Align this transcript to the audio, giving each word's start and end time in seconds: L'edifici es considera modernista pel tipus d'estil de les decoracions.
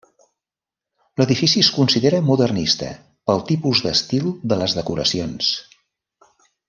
L'edifici 1.21 1.61
es 1.65 1.69
considera 1.75 2.21
modernista 2.29 2.89
pel 3.31 3.45
tipus 3.51 3.83
d'estil 3.85 4.33
de 4.53 4.59
les 4.63 4.75
decoracions. 4.79 5.53